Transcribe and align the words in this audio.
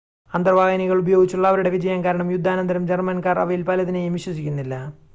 അന്തർവാഹിനികൾ 0.31 0.97
ഉപയോഗിച്ചുള്ള 0.99 1.45
അവരുടെ 1.47 1.69
വിജയം 1.69 2.03
കാരണം 2.03 2.31
യുദ്ധാനന്തരം 2.31 2.87
ജർമ്മൻകാർ 2.87 3.39
അവയിൽ 3.39 3.63
പലതിനെയും 3.63 4.13
വിശ്വസിക്കുന്നില്ല 4.13 4.75